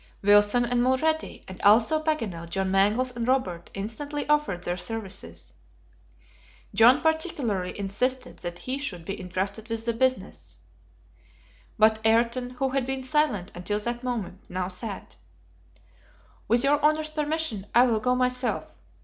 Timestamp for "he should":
8.57-9.05